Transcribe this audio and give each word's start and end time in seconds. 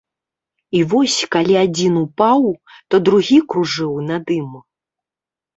І 0.79 0.79
вось 0.93 1.17
калі 1.35 1.55
адзін 1.65 1.93
упаў, 2.05 2.43
то 2.89 2.95
другі 3.11 3.39
кружыў 3.53 3.93
над 4.11 4.25
ім. 4.39 4.49